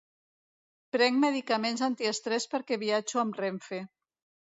[0.95, 3.87] Prenc medicaments antiestrès perquè viatjo amb Renfe.